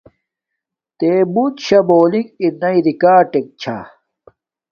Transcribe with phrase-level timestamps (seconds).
[0.97, 3.77] تݺ بݸُت شݳ بݳݸلنݣ ارݳئی رݵکݳٹݵک چھݳ؟